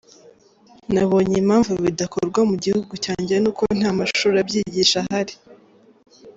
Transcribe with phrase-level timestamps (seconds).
[0.93, 5.33] Nabonye impamvu bidakorwa mu gihugu cyanjye ni uko nta mashuri abyigisha ahari.